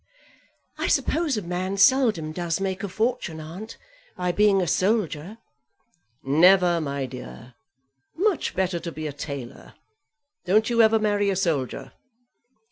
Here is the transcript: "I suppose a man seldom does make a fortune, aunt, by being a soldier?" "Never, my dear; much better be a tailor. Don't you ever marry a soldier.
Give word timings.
"I 0.79 0.87
suppose 0.87 1.37
a 1.37 1.43
man 1.43 1.77
seldom 1.77 2.31
does 2.31 2.59
make 2.59 2.81
a 2.83 2.89
fortune, 2.89 3.39
aunt, 3.39 3.77
by 4.17 4.31
being 4.31 4.59
a 4.59 4.65
soldier?" 4.65 5.37
"Never, 6.23 6.81
my 6.81 7.05
dear; 7.05 7.53
much 8.15 8.55
better 8.55 8.79
be 8.91 9.05
a 9.05 9.13
tailor. 9.13 9.75
Don't 10.43 10.71
you 10.71 10.81
ever 10.81 10.97
marry 10.97 11.29
a 11.29 11.35
soldier. 11.35 11.91